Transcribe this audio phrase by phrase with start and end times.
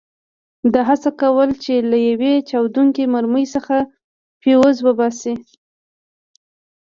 [0.73, 3.75] ده هڅه کوله چې له یوې چاودېدونکې مرمۍ څخه
[4.41, 5.33] فیوز وباسي.